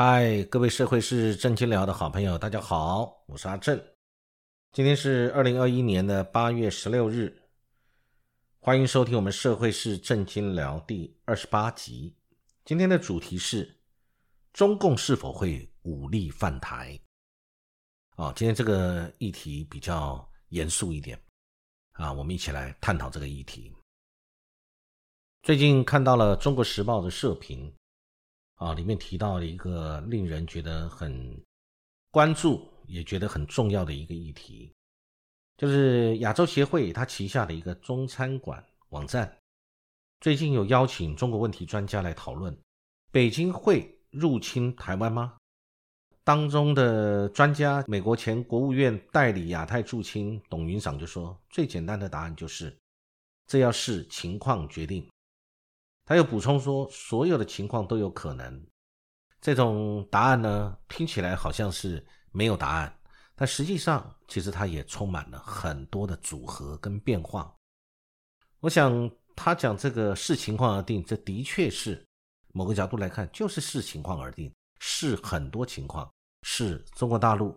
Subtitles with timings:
[0.00, 3.76] 嗨，各位社会是正经聊的好朋友，大家好，我是阿正。
[4.70, 7.36] 今天是二零二一年的八月十六日，
[8.60, 12.14] 欢迎收听我们社会是正经聊第二十八集。
[12.64, 13.76] 今天的主题是
[14.52, 16.96] 中共是否会武力犯台？
[18.14, 21.20] 哦，今天这个议题比较严肃一点
[21.94, 23.74] 啊，我们一起来探讨这个议题。
[25.42, 27.74] 最近看到了《中国时报》的社评。
[28.58, 31.40] 啊，里面提到了一个令人觉得很
[32.10, 34.72] 关注，也觉得很重要的一个议题，
[35.56, 39.38] 就是亚洲协会它旗下的一个中餐馆网站，
[40.20, 42.56] 最近有邀请中国问题专家来讨论，
[43.12, 45.36] 北京会入侵台湾吗？
[46.24, 52.76] 当中的专家，美国前国务院代理亚太驻青董云赏就说，最简单的答案就是，
[53.46, 55.08] 这要视情况决定。
[56.08, 58.66] 他又补充说，所有的情况都有可能。
[59.42, 62.98] 这种答案呢，听起来好像是没有答案，
[63.34, 67.54] 但实际上，其实它也充满了很多的组合跟变化。
[68.60, 72.02] 我想，他讲这个视情况而定，这的确是
[72.54, 77.54] 某个角度来看，就是视情况而定，视很多情况，是中国大陆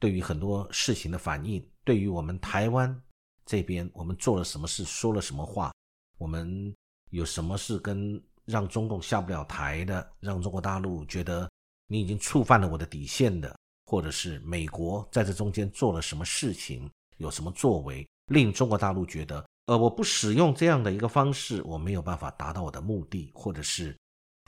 [0.00, 3.02] 对于很多事情的反应，对于我们台湾
[3.44, 5.70] 这边，我们做了什么事，说了什么话，
[6.16, 6.74] 我们。
[7.12, 11.48] 有什么是跟让中共下不了台的，让中国大陆觉得
[11.86, 13.54] 你已经触犯了我的底线的，
[13.84, 23.94] 或者是美国在这中间做了什么事情，有什么作为，令中国大陆觉得，呃，我不使用这样的一个方式，我没有办法达到我的目的，或者是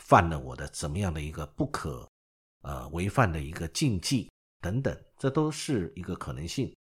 [0.02, 2.08] 犯了我的怎么样的一个不可，
[2.62, 4.30] 呃，违反的一个禁忌
[4.62, 6.74] 等等，这都是一个可能性。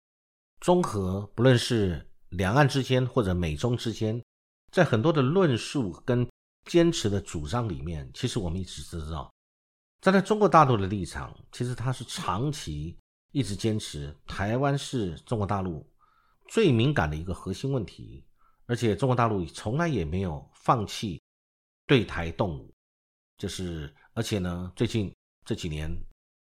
[0.62, 4.20] 综合不论是两岸之间或者美中之间。
[4.74, 6.28] 在很多的论述跟
[6.66, 9.32] 坚持的主张里面，其实我们一直知道，
[10.02, 12.98] 站在中国大陆的立场，其实他是长期
[13.34, 15.88] 一直坚持台湾是中国大陆
[16.48, 18.26] 最敏感的一个核心问题，
[18.66, 21.22] 而且中国大陆从来也没有放弃
[21.86, 22.74] 对台动武，
[23.38, 25.14] 就是而且呢，最近
[25.46, 25.96] 这几年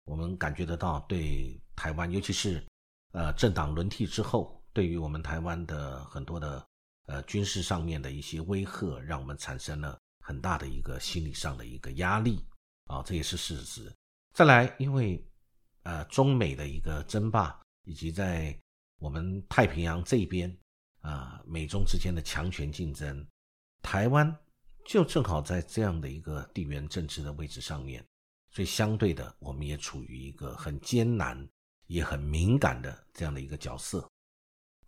[0.06, 2.66] 我们感觉得到对台湾，尤其是
[3.12, 6.66] 呃政党轮替之后，对于我们台湾的很多的。
[7.06, 12.44] 呃，军事上面的一些威吓，让我们产生了很大的一个心理上的一个压力
[12.86, 13.92] 啊，这也是事实。
[14.34, 15.24] 再来，因为
[15.84, 18.58] 呃，中美的一个争霸，以及在
[18.98, 20.52] 我们太平洋这边
[21.00, 23.24] 啊，美中之间的强权竞争，
[23.82, 24.36] 台湾
[24.84, 28.04] 就正好在这样的一个地缘政治的位置上面，
[28.50, 31.48] 所以相对的，我们也处于一个很艰难
[31.86, 34.10] 也很敏感的这样的一个角色。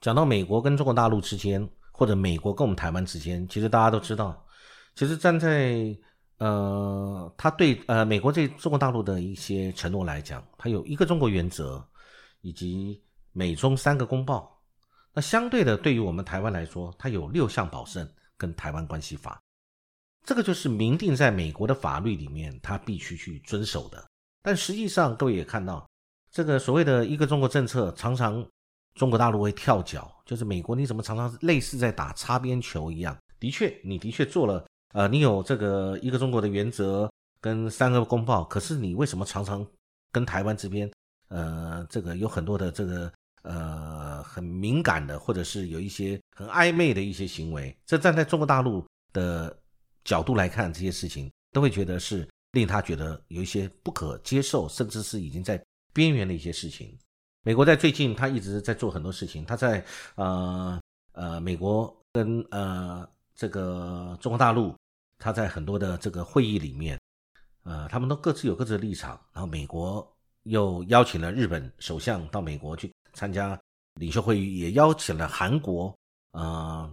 [0.00, 1.70] 讲到美国跟中国大陆之间。
[1.98, 4.46] 或者美国跟我们台湾之间，其实大家都知道，
[4.94, 5.92] 其实站在
[6.36, 11.84] 呃，他对呃美国对中国大陆的一些承诺来讲，它有一个中国原则，
[12.40, 14.62] 以及美中三个公报。
[15.12, 19.42] 那相对的，对于我们台湾来说，它有六项保证跟台湾关系法，
[20.24, 24.08] 这个就是明定在美国的法律里面，它必须去遵守的。
[24.40, 25.84] 但实际上，各位也看到，
[26.30, 28.46] 这个所谓的一个中国政策，常常。
[28.98, 33.16] 中国大陆会跳脚，就是美国，你怎么常常类似在打擦边球一样？
[33.38, 37.08] 的确，你的确做了，呃，你有这个一个中国的原则
[37.40, 39.64] 跟三个公报，可是你为什么常常
[40.10, 40.90] 跟台湾这边，
[41.28, 47.72] 呃，这个有很多的这个呃很敏感的，或者是有一些很暧昧的一些行为？
[47.86, 49.56] 这站在中国大陆的
[50.02, 56.98] 角度来看，这些事情都会觉得是令他觉得有一些不可接受，甚至是已经在边缘的一些事情。
[57.42, 59.44] 美国在最近，他一直在做很多事情。
[59.44, 59.84] 他在
[60.16, 60.78] 呃
[61.12, 64.74] 呃，美国跟呃这个中国大陆，
[65.18, 67.00] 他在很多的这个会议里面，
[67.62, 69.18] 呃，他们都各自有各自的立场。
[69.32, 70.06] 然后美国
[70.42, 73.58] 又邀请了日本首相到美国去参加
[73.94, 75.96] 领袖会议，也邀请了韩国
[76.32, 76.92] 呃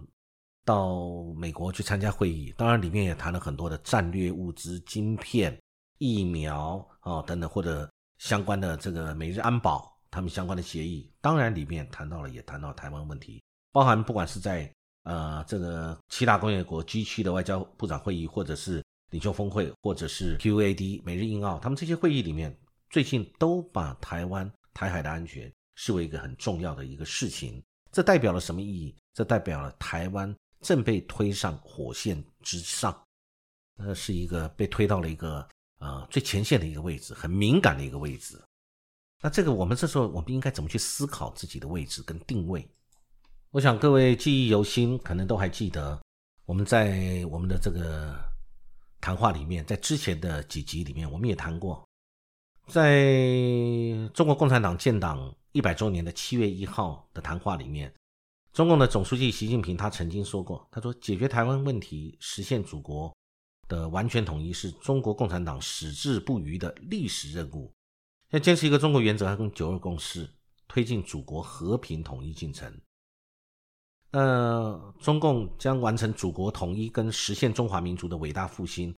[0.64, 2.54] 到美国去参加会议。
[2.56, 5.60] 当然，里面也谈了很多的战略物资、晶片、
[5.98, 9.95] 疫苗啊等等，或者相关的这个美日安保。
[10.10, 13.42] 他们相关的协议，当然里面谈到了，也谈到台湾问题，
[13.72, 14.70] 包含不管是在
[15.02, 22.56] 呃这个七大工业国 G 七的外交部长会议，或者是领袖峰会，或者是 QAD 美日印澳，他们这些会议里面，
[22.90, 27.62] 最近都把台湾台海的安全视为一个很重要的一个事情。
[27.92, 28.94] 这代表了什么意义？
[29.14, 32.94] 这代表了台湾正被推上火线之上，
[33.78, 35.48] 呃，是一个被推到了一个
[35.78, 38.38] 呃最前线的一个位置，很敏感的一个位置。
[39.22, 42.68] 那这个，我们这时候我们应该怎么去思考自己的位置跟定位？
[43.50, 45.98] 我想各位记忆犹新，可能都还记得
[46.44, 48.14] 我们在我们的这个
[49.00, 51.82] 谈话里面，在之前的几集里面，我们也谈过
[52.68, 53.14] 在
[54.12, 57.92] 中国共产党建党一百周年的七月一号的谈话里面，
[58.52, 63.16] 中共的总书记习近平他曾经说过，他说解决台湾问题、实现祖国
[63.66, 67.72] 的完全统一是中国共产党矢志不渝的历史任务。
[68.36, 70.28] 要坚持一个中国原则还跟九二共识，
[70.68, 72.70] 推进祖国和平统一进程。
[74.10, 78.94] 那中共将完成祖国统一跟实现中华民族的伟大复兴，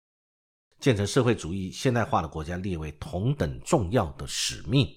[0.80, 4.88] 建成社会主义现代化的国家列为同等重要的使命。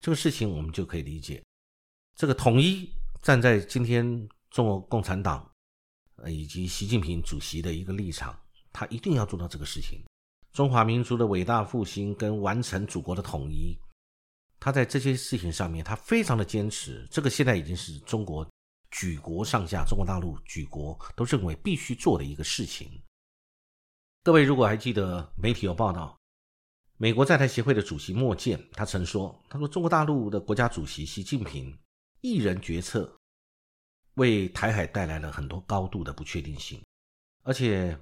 [0.00, 1.40] 这个事情我们就可以理解，
[2.16, 2.90] 这个统一
[3.22, 5.48] 站在今天中国共产党
[6.16, 8.36] 呃以及习近平主席的一个立场，
[8.72, 10.04] 他一定要做到这个事情。
[10.56, 13.78] 中华民族的伟大复兴跟完成祖国的统一，
[14.58, 17.06] 他在这些事情上面，他非常的坚持。
[17.10, 18.50] 这个现在已经是中国
[18.90, 22.90] 举国上下，中国大陆举国都认为必须做的一个事情。
[24.22, 26.18] 各位如果还记得，媒体有报道，
[26.96, 31.78] 美国在台协会的主席莫健，他曾说：“他说中国大陆的国家主席习近平
[32.22, 33.14] 一人决策，
[34.14, 36.82] 为台海带来了很多高度的不确定性，
[37.42, 37.94] 而且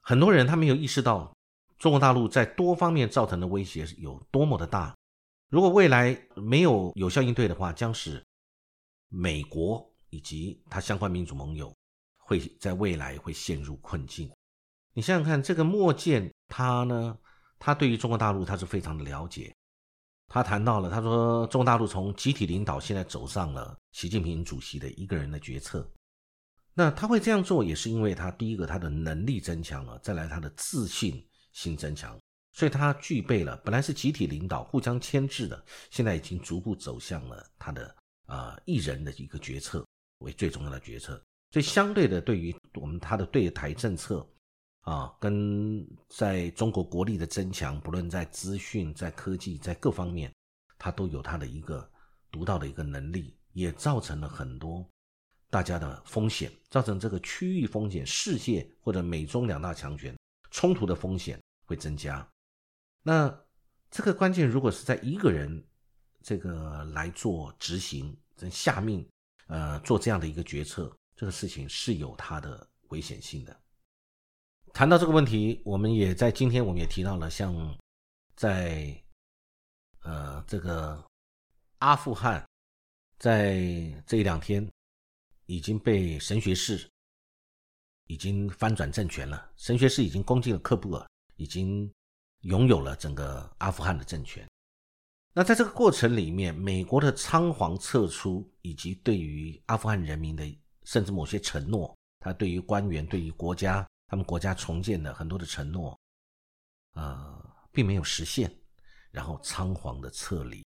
[0.00, 1.32] 很多人他没有意识到。”
[1.78, 4.94] 中国大陆在多方面造成的威胁有多么的大？
[5.50, 8.24] 如果未来没有有效应对的话，将使
[9.08, 11.72] 美国以及它相关民主盟友
[12.16, 14.30] 会在未来会陷入困境。
[14.92, 17.16] 你想想看，这个莫健他呢，
[17.58, 19.54] 他对于中国大陆他是非常的了解。
[20.28, 25.88] 他谈到了，他说中国大陆从集体领导现在走上了习近平主席的一个人的决策。
[26.74, 31.24] 那他会这样做，也是因为他第一个他的能力增强了，再来他的自信。
[31.56, 32.18] 新增强，
[32.52, 39.82] 所以他具备了本来是集体领导、互相牵制的，现在已经逐步走向了他的啊一人的一个决策
[40.18, 41.20] 为最重要的决策。
[41.52, 44.28] 所以相对的，对于我们他的对台政策
[44.82, 50.30] 啊，跟在中国国力的增强，不论在资讯、在科技、在各方面，
[50.76, 51.90] 他都有他的一个
[52.30, 54.86] 独到的一个能力，也造成了很多
[55.48, 60.14] 大家的风险，造成这个区域风险、世界或者美中两大强权
[60.50, 61.40] 冲突的风险。
[61.66, 62.26] 会增加，
[63.02, 63.28] 那
[63.90, 65.64] 这个关键如果是在一个人
[66.22, 68.16] 这个来做执行、
[68.50, 69.06] 下命，
[69.48, 73.60] 呃，做这样的一个决策，这个事情是有它的危险性的。
[74.72, 77.76] 谈到这个问题，我们也在今天我们也提到了，像
[78.34, 78.96] 在
[80.00, 81.04] 呃这个
[81.78, 82.46] 阿富汗，
[83.18, 83.56] 在
[84.06, 84.70] 这一两天
[85.46, 86.88] 已经被神学士
[88.06, 91.06] 已经翻转政权了，神学士已经攻进了喀布尔。
[91.36, 91.90] 已经
[92.40, 94.46] 拥有了整个阿富汗的政权。
[95.32, 100.44] 那在这个过程里面，美国的仓皇撤出，以及对于阿富汗人民的
[100.84, 105.98] 甚至某些承诺，他对于官员、对于国家、他们国家重建的很多的承诺，
[106.94, 108.50] 呃，并没有实现，
[109.10, 110.64] 然后仓皇的撤离。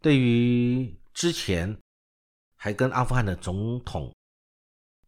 [0.00, 1.76] 对于之前
[2.56, 4.12] 还跟阿富汗的总统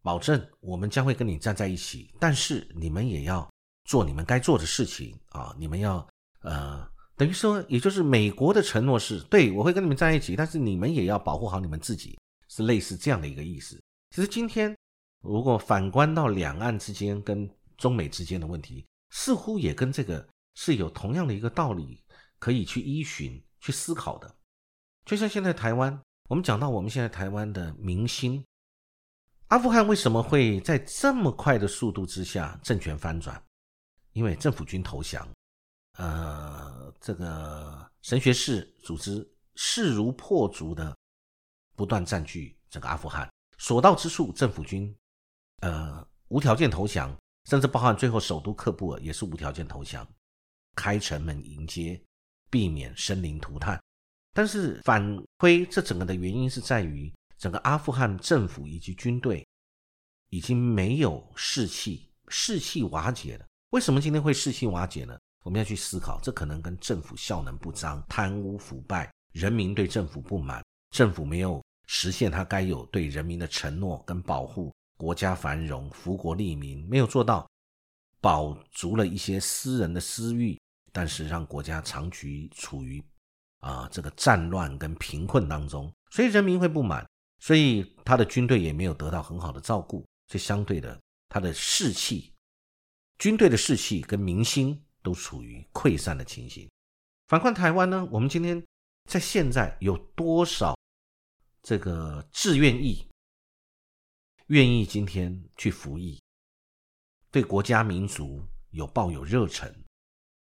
[0.01, 3.49] 保证，我们将会跟你站在一起，但是你们也要。
[3.83, 5.55] 做你们该做的事情啊！
[5.57, 6.07] 你们要
[6.41, 13.81] 呃，等于说，也就是美国的承诺是对我会跟你们在一起，但是你们也要保护好你们自己，是类似这样的一个意思。
[14.11, 14.75] 其实今天
[15.21, 22.03] 如果反观到两岸之间跟中美之间的问题，似乎也跟这个是有同样的一个道理
[22.39, 24.35] 可以去依循、去思考的。
[25.05, 28.43] 就像现在台湾，我们讲到我们现在台湾的明星，
[29.47, 33.41] 阿富汗为什么会在这么快的速度之下政权翻转？
[34.13, 35.27] 因为政府军投降，
[35.97, 39.25] 呃，这个神学士组织
[39.55, 40.95] 势如破竹的
[41.75, 44.93] 不断占据整个阿富汗，所到之处，政府军
[45.61, 47.15] 呃无条件投降，
[47.45, 50.07] 甚至包含最后首都喀布尔也是无条件投降，
[50.75, 52.01] 开城门迎接，
[52.49, 53.81] 避免生灵涂炭。
[54.33, 55.01] 但是反
[55.37, 59.45] 推这整个的原因是在于整个阿富汗政府以及军队
[60.29, 63.45] 已经没有士气，士气瓦解了。
[63.71, 65.17] 为什么今天会士气瓦解呢？
[65.43, 77.49] 我们要去思考，这可能跟政府效能不彰、贪污腐败、人民对政府不满、政府没有实现他该有对人民的承诺跟保护国家繁荣、福国利民，没有做到，
[78.19, 80.59] 保足了一些私人的私欲，
[80.91, 83.01] 但是让国家长期处于
[83.61, 87.07] 啊这个战乱跟贫困当中，所以人民会不满，
[87.39, 90.99] 所以他的军队也没有得到很好的照顾，所以相对的
[91.29, 92.33] 他的士气。
[93.21, 96.67] 军队的士气跟民心都处于溃散的情形。
[97.27, 98.65] 反观台湾呢，我们今天
[99.07, 100.75] 在现在有多少
[101.61, 103.07] 这个志愿意
[104.47, 106.19] 愿意今天去服役，
[107.29, 109.71] 对国家民族有抱有热忱，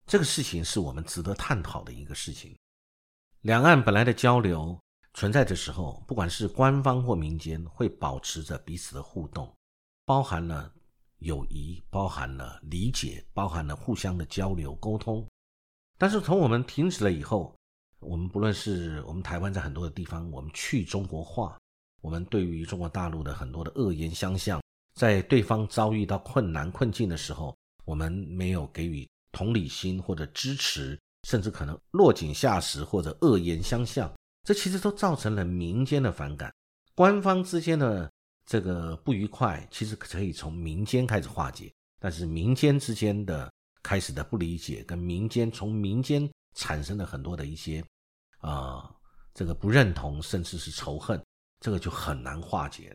[0.07, 2.55] 这个事情是我们值得探讨的一个事情。
[3.41, 4.79] 两岸本来的交流
[5.15, 9.51] 存在的时候，不管是官方或民间，会保持着彼此的互动，
[10.05, 10.71] 包含了
[11.19, 15.27] 友谊，包含了理解，包含了互相的交流沟通。
[15.97, 17.55] 但是从我们停止了以后，
[17.99, 21.59] 我们不论是我们台湾在很多的地方，我们去中国化，
[22.01, 24.63] 我们对于中国大陆的很多的恶言相向，
[24.95, 30.97] 在对方遭遇到困难困境的时候，我们没有给予同理心或者支持，
[31.29, 34.13] 甚至可能落井下石或者恶言相向，
[34.45, 36.53] 这其实都造成了民间的反感。
[36.95, 38.09] 官方之间的
[38.49, 43.49] 这个不愉快，其实可以从民间开始化解，但是民间之间的。
[43.81, 47.83] 开始的不理解，跟民间从民间产生的很多的一些
[48.41, 48.93] 啊，
[49.33, 51.25] 这个不认同，甚至是仇恨，
[51.61, 52.95] 这个就很难化解。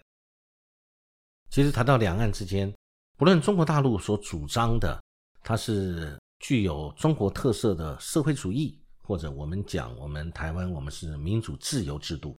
[1.49, 2.71] 其实谈到两岸之间，
[3.17, 5.01] 不论中国大陆所主张的，
[5.41, 12.37] 它是具有中国特色的社会主义，或者我们讲我们台湾我们是民主自由制度，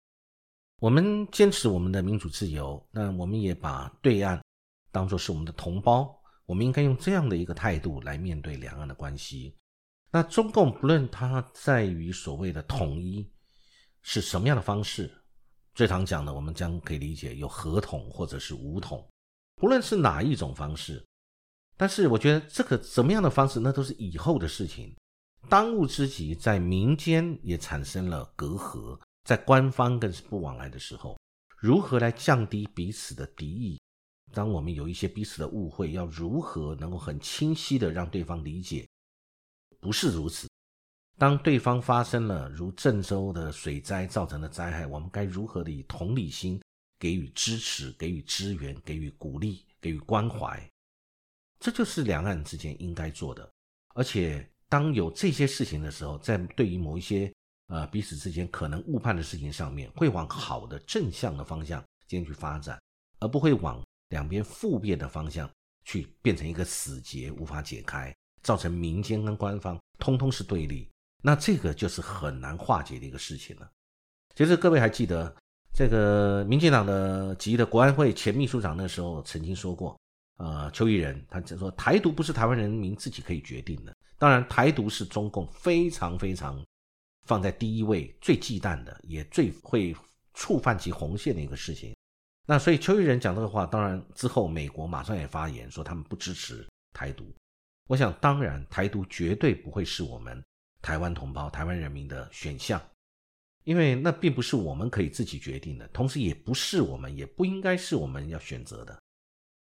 [0.81, 4.43] 我们坚持我们的民主自由，那我们也把对岸
[4.91, 6.15] 当作是我们的同胞。
[6.47, 9.57] 我们应该用这样的一个态度来面对两岸的关系。
[10.11, 13.27] 那中共不论它在于所谓的统一
[14.03, 15.11] 是什么样的方式，
[15.75, 19.09] 最常讲的，我们将可以理解有合统或者是武统，
[19.57, 21.03] 不论是哪一种方式，
[21.79, 24.95] 但是我觉得这个怎么样的方式，那都是以后的事情。
[25.49, 31.19] 当务之急，在民间也产生了隔阂，在官方更是不往来的时候，
[31.57, 33.81] 如何来降低彼此的敌意？
[34.33, 38.87] 当我们有一些彼此的误会，要如何能够很清晰的让对方理解？
[39.81, 40.49] 不是如此。
[41.17, 46.61] 当对方发生了如郑州的水灾造成的灾害，我们该如何的以同理心
[46.99, 50.69] 给予支持、给予支援、给予鼓励、给予关怀？
[51.61, 53.49] 这就是两岸之间应该做的。
[53.95, 57.33] 而且，当有这些事情的时候，在对于某一些
[57.69, 62.81] 呃彼此之间可能误判的事情上面，会往好的正向的方向进去发展，
[63.21, 63.83] 而不会往。
[64.11, 65.51] 两边复变的方向
[65.85, 70.89] 去变成一个死结，无法解开，造成民间跟官方通通是对立，
[71.21, 73.69] 那这个就是很难化解的一个事情了。
[74.37, 75.35] 其实各位还记得，
[75.73, 79.99] 这个民进党的籍的国安会前秘书长那时候曾经说过，
[80.37, 86.63] 呃，邱毅人他就说台独不是台湾人民自己可以决定的，当然台独是中共非常非常
[87.25, 89.95] 放在第一位、最忌惮的，也最会
[90.35, 91.95] 触犯其红线的一个事情。
[92.47, 97.35] 那所以邱毅人讲这个话，当然之后美国马上也发言说他们不支持台独。
[97.89, 100.43] 我想当然台独绝对不会是我们
[100.81, 102.81] 台湾同胞、台湾人民的选项，
[103.65, 108.99] 因为那并不是我们可以自己决定的，同时也不是我们也不应该是我们要选择的。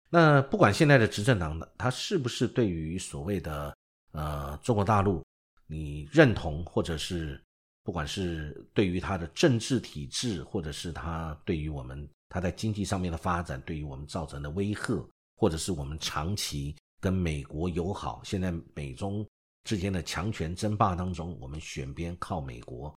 [0.10, 3.76] 那不管现在的执政党的他是不是对于所谓的
[4.12, 5.24] 呃中国大陆
[5.68, 7.42] 你认同，或者是
[7.84, 12.10] 不管是对于他的政治体制，或者是他对于我们。
[12.32, 15.04] 它在经济上面的发展对于我们造成的威吓，
[15.36, 19.28] 或者是我们长期跟美国友好，现在美中
[19.64, 22.96] 之间的强权争霸当中，我们选边靠美国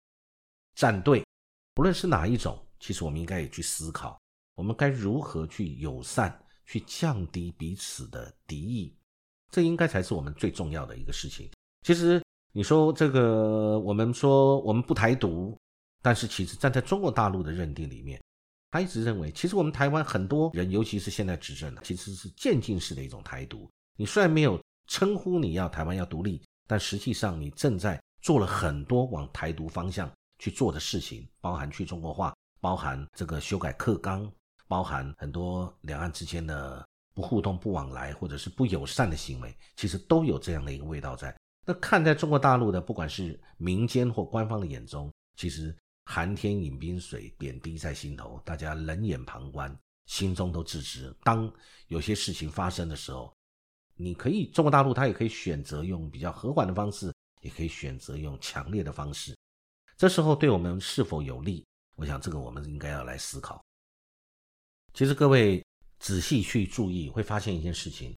[0.74, 1.24] 站队，
[1.76, 4.20] 不论是哪一种，其实我们应该也去思考，
[4.56, 8.98] 我们该如何去友善，去降低彼此的敌意，
[9.52, 11.48] 这应该才是我们最重要的一个事情。
[11.84, 12.20] 其实
[12.52, 15.58] 你说这个，我们说我们不台独，
[16.02, 18.20] 但是其实站在中国大陆的认定里面。
[18.72, 23.68] 他一直认为，其实我们台湾很多人，尤其是现在执政的，其实是渐进式的一种台独。
[23.96, 34.32] 你虽然没有称呼你要台湾要独立，但实际上你正在做了很多往台独方向去做的事情，包含去中国化，包含这个修改课纲，
[34.68, 41.36] 包含很多两岸之间的不互动、不往来或者是不友善的行为，其实都有这样的一个味道在。
[41.70, 45.76] 那看在中国大陆的，不管是民间或官方的眼中，其实。
[46.12, 51.16] 寒天饮冰水，点滴在心头，大家冷眼旁观，心中都自知。
[51.22, 51.54] 当
[51.86, 53.32] 有些事情发生的时候，
[53.94, 59.38] 你可以中国大陆，他也可以选择用比较和缓的方式，也可以选择用强烈的方式。
[59.98, 61.64] 这时候对我们是否有利？
[61.96, 63.64] 我想这个我们应该要来思考。
[64.96, 65.64] 其实各位
[66.00, 68.18] 仔细去注意，会发现一件事情：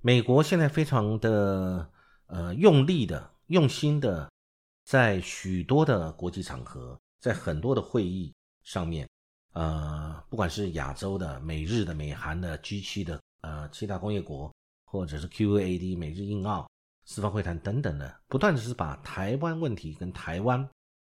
[0.00, 1.86] 美国现在非常的
[2.26, 4.30] 呃用力的、用心的，
[4.84, 6.98] 在许多的国际场合。
[7.18, 9.08] 在很多的会议上面，
[9.52, 14.54] 呃，不管是亚洲的、美日的、美韩的、G7 的，呃，七大工业国，
[14.84, 16.70] 或者是 QAD、美日印澳
[17.04, 20.68] 四方会谈等等的，不断的是把台湾问题跟台湾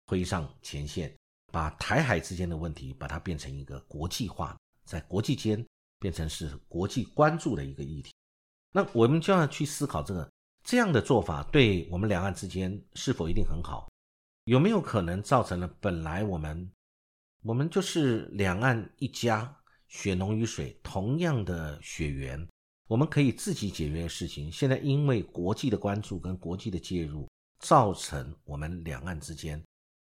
[0.06, 1.14] 推上前线，
[1.52, 5.62] 把台海之间的问题把它变成一个国际化，在国际间
[5.98, 8.14] 变成是国际关注的一个议题。
[8.72, 10.26] 那我们就要去思考这个
[10.68, 13.88] 这样的做法对我们两岸之间是否一定很好？
[14.44, 16.70] 有没有可能造成了本来我们
[17.42, 19.56] 我们就是两岸一家，
[19.86, 22.46] 血浓于水，同样的血缘，
[22.86, 27.26] 我们可以自己解决的事情，现在因为国际的关注跟国际的介入，
[27.60, 29.58] 造成我们两岸之间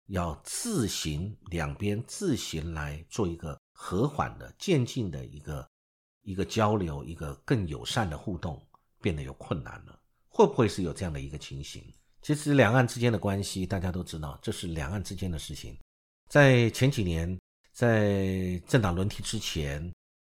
[0.08, 5.64] 要自行两边自行来做一个和缓的渐进的一个
[6.22, 8.60] 一个交流，一个更友善的互动，
[9.00, 9.96] 变得有困难了。
[10.30, 11.84] 会不会是有这样的一个情形？
[12.22, 15.76] 其实两岸之间的关系，大家都知道，这是两岸之间的事情。
[16.28, 17.38] 在前几年，
[17.72, 19.92] 在政党轮替之前，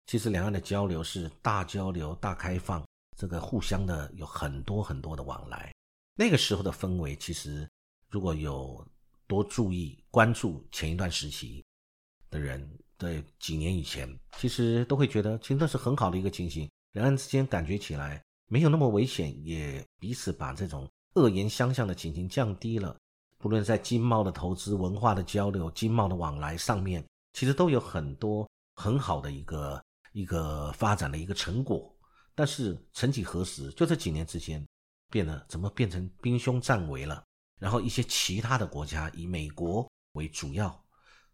[0.05, 2.85] 其实两岸的交流是大交流、大开放，
[3.17, 5.73] 这个互相的有很多很多的往来。
[6.15, 7.67] 那个时候的氛围，其实
[8.09, 8.87] 如果有
[9.27, 11.65] 多注意关注前一段时期
[12.29, 14.07] 的人，对几年以前，
[14.37, 16.69] 其实都会觉得，其实那是很好的一个情形。
[16.93, 18.21] 两岸之间感觉起来。
[18.51, 22.93] 没有那么危险，也彼此把这种恶言相向的情形降低了。
[23.37, 29.81] 不论在经贸的投资、文化的交流、经贸的往来上面，其实都有很多很好的一个
[30.11, 31.95] 一个发展的一个成果。
[32.35, 34.67] 但是曾几何时，就这几年之间，
[35.09, 37.23] 变了，怎么变成兵凶战危了？
[37.57, 40.83] 然后一些其他的国家以美国为主要，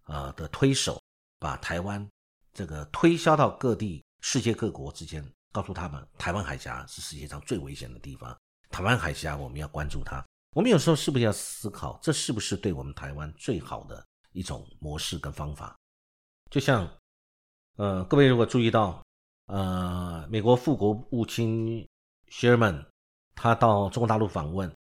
[0.04, 1.02] 呃的推手，
[1.40, 2.08] 把台湾
[2.54, 5.28] 这个推销到各地世界各国之间。
[5.51, 8.38] 告诉他们，台湾海峡是世界上最危险的地方。
[8.70, 10.24] 台湾海峡我们要关注它。
[10.51, 15.75] 我们有时候是不是要思考，这是不是对我们台湾最好的一种模式跟方法？
[16.50, 16.89] 就像，
[17.75, 19.04] 呃，各位如果注意到，
[19.46, 21.88] 呃，美国副国务卿
[22.30, 22.86] Sherman
[23.36, 24.74] 他到中国大陆访问，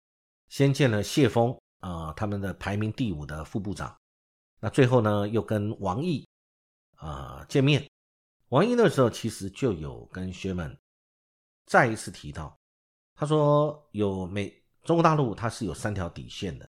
[0.48, 3.96] 先见了谢峰啊，他们的排名第五的副部长。
[4.60, 6.26] 那最后呢，又跟王毅
[6.96, 7.88] 啊见面。
[8.54, 10.78] 王毅那时候其实就有跟薛们
[11.66, 12.56] 再一次提到，
[13.16, 16.70] 他说有美中国大陆它是有三条底线的，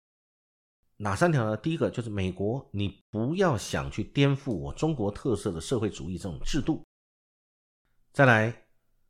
[0.98, 1.56] 哪三条呢？
[1.56, 6.84] 第一个就是美国，你不要想去颠覆我中国特色的社会主义这种制度。
[8.12, 8.54] 再来，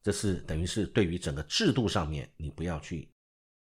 [0.01, 3.11] 这是等于是对于整个制度上面，你不要去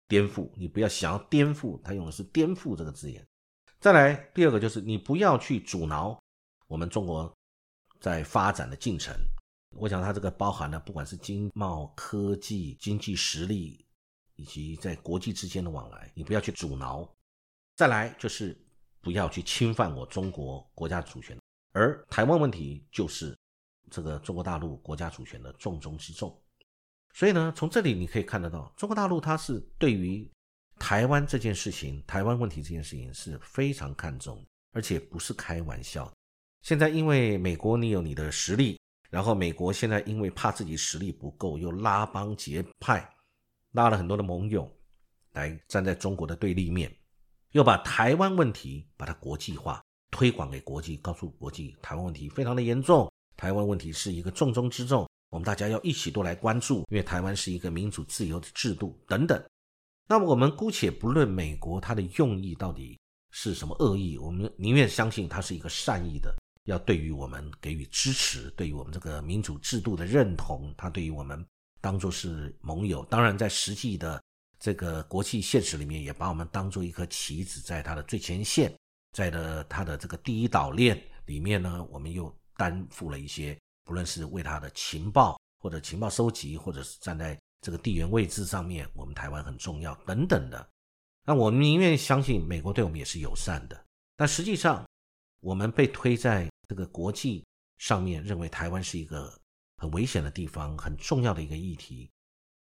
[0.07, 3.27] 颠覆，你不要想要颠覆，他用的是颠覆这个字眼。
[3.81, 6.17] 再来，第二个就是你不要去阻挠
[6.69, 7.37] 我们中国。
[8.05, 9.17] 在发展的进程，
[9.79, 13.83] 我想它这个包含了不管是经贸、科技、经济实力，
[14.37, 17.11] 以及在国际之间的往来，你不要去阻挠。
[17.77, 18.55] 再来就是
[19.01, 21.41] 不要去侵犯我中国国家主权，
[21.73, 23.35] 而台湾问题就是
[23.91, 26.39] 这个中国大陆国家主权的重中之重。
[27.15, 30.31] 所以呢，从这里你可以看得到，中国大陆它是对于
[30.79, 36.13] 台湾这件事情、台湾问题这件事情是非常看重，而且不是开玩笑。
[36.65, 43.07] 现在因为美国你有你的实力，然后美国现在因为怕自己实力不够，又拉帮结派，
[43.73, 44.67] 拉了很多的盟友
[45.33, 46.91] 来站在中国的对立面，
[47.51, 59.45] 又把台湾问题把它国际化，推广给国际，告诉国际台湾问题非常的严重，台湾问题是一个重中之重，我们大家要一起都来关注，因为台湾是一个民主自由的制度等等。
[60.09, 62.99] 那么我们姑且不论美国它的用意到底
[63.33, 66.35] 是什么恶意，我们宁愿相信它是一个善意的。
[66.65, 71.47] 要对于我们给予支持，对于我们这个民主制度的认同，他对于我们
[71.81, 73.05] 当做是盟友。
[73.05, 74.23] 当然，在实际的
[74.59, 78.75] 这个国际现实里面，也把我们当做一颗棋子，在他的最前线，
[79.13, 90.67] 在的他的这个第一岛链里面呢，我们又担负了一些，不论是为他的情报或者情报收集，或者是站在这个地缘位置上面，我们台湾很重要等等的。
[91.27, 93.85] 那我们宁愿相信美国对我们也是友善的，
[94.17, 94.83] 但实际上
[95.41, 96.49] 我们被推在。
[96.69, 97.45] 这个国际
[97.79, 99.33] 上面认为台湾是一个
[99.77, 102.11] 很危险的地方，很重要的一个议题，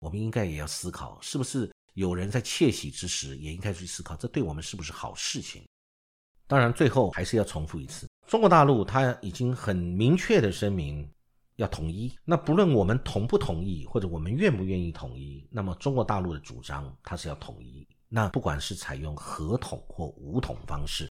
[0.01, 5.67] 我们应该也要思考，是不是有人在窃喜之时，也应该去思考，这对我们是不是好事情？
[6.47, 11.09] 当然，最后还是要重复一次，中国大陆它已经很明确的声明
[11.57, 12.13] 要统一。
[12.25, 17.89] 那不论我们同不同意，或者我们愿不愿意统一，那么中国大陆的主张它是要统一。
[18.09, 21.11] 那不管是采用合统或武统方式，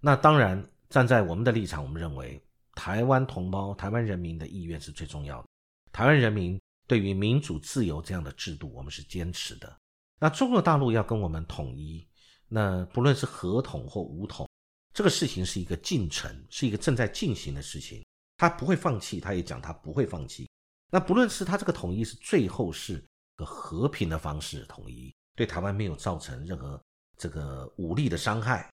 [0.00, 0.62] 那当然。
[0.90, 2.40] 站在我们的立场，我们认为
[2.74, 5.48] 台湾同胞、台湾人民的意愿是最重要的。
[5.92, 9.76] 台湾人民对于民主自由这样的制度，我们是坚持的。
[10.20, 12.06] 那中国大陆要跟我们统一，
[12.48, 14.48] 那不论是合统或武统，
[14.92, 18.04] 这个事情是一个进程，是一个正在进行的事情。
[18.36, 20.48] 他不会放弃，他也讲他不会放弃。
[20.90, 23.04] 那不论是他这个统一是最后是
[23.36, 26.80] 个和平的方式统一，对台湾没有造成任何
[27.16, 28.68] 这个武力的伤害，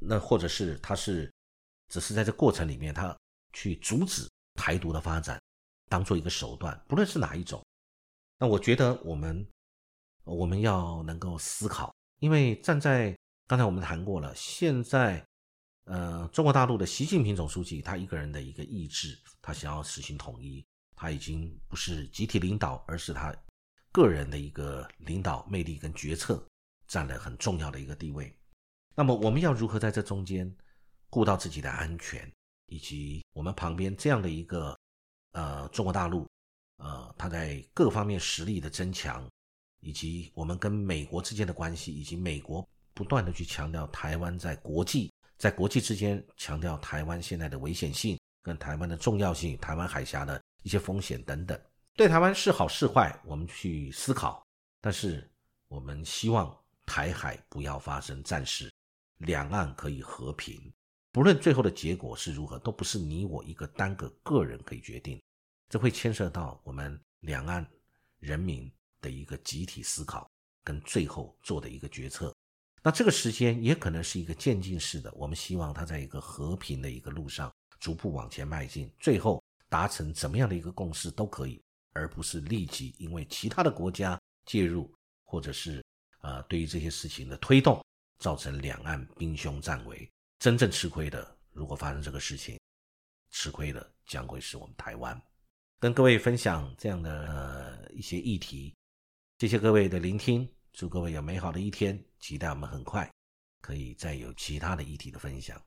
[0.00, 1.30] 那或者是他是。
[1.88, 3.16] 只是在这过程里面，他
[3.52, 5.40] 去阻止台独的发展，
[5.88, 7.64] 当做一个手段，不论是哪一种。
[8.38, 9.46] 那我觉得我们
[10.24, 15.24] 我们要能够思考，因为站在刚才我们谈过了，现在
[15.84, 23.34] 呃中国大陆的习近平总书记他一个人的一个意志，他想要实行统一，他已经不是集体领导，而是他
[23.92, 26.44] 个人的一个领导魅力跟决策
[26.86, 28.36] 占了很重要的一个地位。
[28.94, 30.54] 那么我们要如何在这中间
[31.16, 32.30] 顾到自己的安全，
[32.66, 34.78] 以及我们旁边这样的一个
[35.32, 36.28] 呃中国大陆，
[36.76, 39.26] 呃，它在各方面实力的增强。
[39.80, 51.60] 以及我们跟美国之间的关系，以及美国不断的去强调台湾在国际在国际之间强调台湾现在的危险性跟台湾的重要性，台湾海峡的一些风险等等，
[51.94, 54.44] 对台湾是好是坏，我们去思考。
[54.80, 55.30] 但是
[55.68, 56.52] 我们希望
[56.84, 58.72] 台海不要发生战事，
[59.18, 60.60] 两岸可以和平。
[61.16, 65.18] 不论最后的结果是如何，都不是你我一个单个个人可以决定，
[65.66, 67.66] 这会牵涉到我们两岸
[68.18, 68.70] 人民。
[68.98, 70.28] 的一个集体思考
[70.64, 72.34] 跟最后做的一个决策，
[72.82, 75.12] 那这个时间也可能是一个渐进式的。
[75.14, 84.92] 我们希望它在一个和平的一个路上逐步往前迈进，最后达成怎么样的一个共识都可以，而不是立即因为其他的国家介入
[85.24, 85.84] 或者是
[86.22, 87.80] 呃对于这些事情的推动，
[88.18, 90.10] 造成两岸兵凶战危。
[90.38, 92.58] 真正吃亏的，如果发生这个事情，
[93.30, 95.20] 吃亏的将会是我们台湾。
[95.78, 98.74] 跟各位分享这样的一些议题。
[99.38, 102.02] 谢谢各位的聆听，祝各位有美好的一天。
[102.18, 103.10] 期待我们很快
[103.60, 105.60] 可以再有其他的议题的分享。